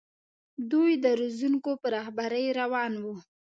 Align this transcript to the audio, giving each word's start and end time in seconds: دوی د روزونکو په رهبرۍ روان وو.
دوی 0.71 0.91
د 1.03 1.05
روزونکو 1.19 1.71
په 1.81 1.87
رهبرۍ 1.95 2.45
روان 2.59 2.93
وو. 3.03 3.15